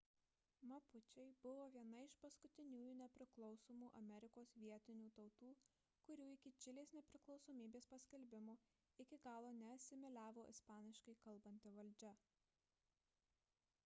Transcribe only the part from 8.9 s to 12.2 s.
iki galo neasimiliavo ispaniškai kalbanti valdžia